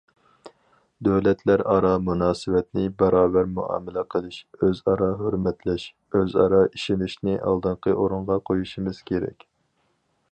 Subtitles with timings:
[1.07, 5.85] دۆلەتلەر ئارا مۇناسىۋەتتە باراۋەر مۇئامىلە قىلىش، ئۆزئارا ھۆرمەتلەش،
[6.21, 9.51] ئۆزئارا ئىشىنىشنى ئالدىنقى ئورۇنغا قويۇشىمىز كېرەك.